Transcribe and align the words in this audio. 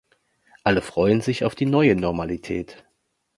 Alle 0.63 0.81
freuen 0.81 1.21
sich 1.21 1.45
auf 1.45 1.53
die 1.53 1.67
neue 1.67 1.95
Normalität. 1.95 2.85